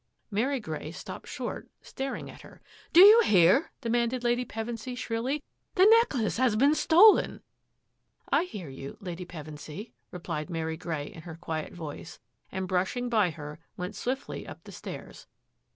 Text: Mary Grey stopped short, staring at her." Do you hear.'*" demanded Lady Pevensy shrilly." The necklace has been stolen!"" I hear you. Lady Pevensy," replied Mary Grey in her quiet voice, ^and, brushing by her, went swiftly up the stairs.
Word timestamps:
Mary 0.31 0.59
Grey 0.59 0.89
stopped 0.91 1.27
short, 1.27 1.69
staring 1.83 2.27
at 2.27 2.41
her." 2.41 2.59
Do 2.91 3.01
you 3.01 3.21
hear.'*" 3.21 3.69
demanded 3.81 4.23
Lady 4.23 4.43
Pevensy 4.43 4.95
shrilly." 4.97 5.43
The 5.75 5.85
necklace 5.85 6.37
has 6.37 6.55
been 6.55 6.73
stolen!"" 6.73 7.43
I 8.31 8.45
hear 8.45 8.67
you. 8.67 8.97
Lady 8.99 9.25
Pevensy," 9.27 9.91
replied 10.09 10.49
Mary 10.49 10.75
Grey 10.75 11.05
in 11.05 11.21
her 11.21 11.35
quiet 11.35 11.73
voice, 11.73 12.17
^and, 12.51 12.65
brushing 12.65 13.09
by 13.09 13.29
her, 13.29 13.59
went 13.77 13.95
swiftly 13.95 14.47
up 14.47 14.63
the 14.63 14.71
stairs. 14.71 15.27